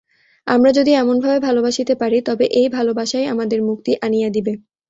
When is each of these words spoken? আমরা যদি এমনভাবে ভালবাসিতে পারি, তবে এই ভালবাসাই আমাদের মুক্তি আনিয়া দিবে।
আমরা 0.47 0.71
যদি 0.71 0.91
এমনভাবে 0.93 1.39
ভালবাসিতে 1.39 1.93
পারি, 1.95 2.17
তবে 2.25 2.45
এই 2.53 2.67
ভালবাসাই 2.69 3.25
আমাদের 3.33 3.59
মুক্তি 3.69 3.91
আনিয়া 4.05 4.29
দিবে। 4.35 4.53